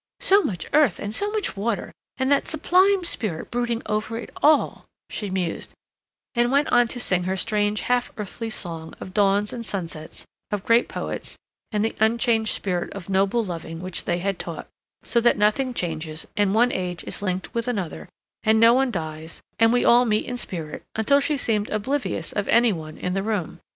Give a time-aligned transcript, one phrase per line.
[0.19, 4.85] "So much earth and so much water and that sublime spirit brooding over it all,"
[5.11, 5.75] she mused,
[6.33, 10.65] and went on to sing her strange, half earthly song of dawns and sunsets, of
[10.65, 11.37] great poets,
[11.71, 14.67] and the unchanged spirit of noble loving which they had taught,
[15.03, 18.09] so that nothing changes, and one age is linked with another,
[18.41, 22.47] and no one dies, and we all meet in spirit, until she appeared oblivious of
[22.47, 23.59] any one in the room.